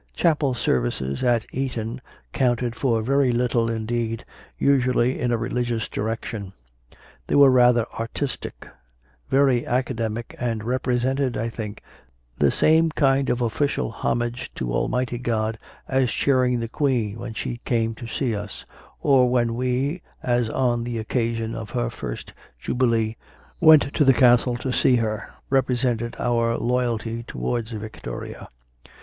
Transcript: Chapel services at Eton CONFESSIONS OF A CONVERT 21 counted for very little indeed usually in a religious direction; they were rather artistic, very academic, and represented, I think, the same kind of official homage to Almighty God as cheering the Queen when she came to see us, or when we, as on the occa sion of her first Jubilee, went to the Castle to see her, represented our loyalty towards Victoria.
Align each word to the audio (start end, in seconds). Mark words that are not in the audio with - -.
Chapel 0.15 0.55
services 0.55 1.23
at 1.23 1.45
Eton 1.51 2.01
CONFESSIONS 2.33 2.33
OF 2.33 2.33
A 2.33 2.33
CONVERT 2.33 2.33
21 2.33 2.33
counted 2.33 2.75
for 2.75 3.01
very 3.03 3.31
little 3.31 3.69
indeed 3.69 4.25
usually 4.57 5.19
in 5.19 5.31
a 5.31 5.37
religious 5.37 5.87
direction; 5.87 6.53
they 7.27 7.35
were 7.35 7.51
rather 7.51 7.85
artistic, 7.99 8.67
very 9.29 9.63
academic, 9.63 10.35
and 10.39 10.63
represented, 10.63 11.37
I 11.37 11.49
think, 11.49 11.83
the 12.39 12.49
same 12.49 12.89
kind 12.89 13.29
of 13.29 13.43
official 13.43 13.91
homage 13.91 14.49
to 14.55 14.73
Almighty 14.73 15.19
God 15.19 15.59
as 15.87 16.09
cheering 16.09 16.59
the 16.61 16.67
Queen 16.67 17.19
when 17.19 17.35
she 17.35 17.57
came 17.63 17.93
to 17.93 18.07
see 18.07 18.35
us, 18.35 18.65
or 19.01 19.29
when 19.29 19.53
we, 19.53 20.01
as 20.23 20.49
on 20.49 20.83
the 20.83 20.97
occa 20.97 21.35
sion 21.37 21.53
of 21.53 21.69
her 21.69 21.91
first 21.91 22.33
Jubilee, 22.59 23.17
went 23.59 23.93
to 23.93 24.03
the 24.03 24.15
Castle 24.15 24.57
to 24.57 24.73
see 24.73 24.95
her, 24.95 25.29
represented 25.51 26.15
our 26.17 26.57
loyalty 26.57 27.21
towards 27.21 27.69
Victoria. 27.73 28.49